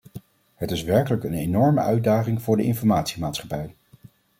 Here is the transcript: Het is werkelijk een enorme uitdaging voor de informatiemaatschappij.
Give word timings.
Het 0.55 0.71
is 0.71 0.83
werkelijk 0.83 1.23
een 1.23 1.33
enorme 1.33 1.79
uitdaging 1.79 2.41
voor 2.41 2.57
de 2.57 2.63
informatiemaatschappij. 2.63 3.75